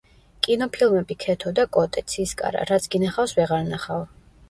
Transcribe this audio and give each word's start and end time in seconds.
კინოფილმები 0.45 1.17
„ქეთო 1.25 1.53
და 1.61 1.67
კოტე“, 1.79 2.05
„ცისკარა“, 2.15 2.67
„რაც 2.75 2.91
გინახავს 2.97 3.41
ვეღარ 3.41 3.73
ნახავ“. 3.73 4.07